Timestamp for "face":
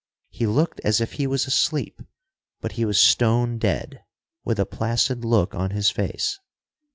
5.91-6.39